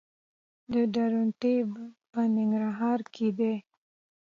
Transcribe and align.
د 0.73 0.75
درونټې 0.93 1.55
بند 1.71 1.93
په 2.11 2.21
ننګرهار 2.35 2.99
کې 3.13 3.27
دی 3.37 3.53